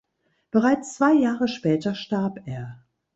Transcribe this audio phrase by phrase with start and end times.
[0.49, 2.83] Bereits zwei Jahre später starb er.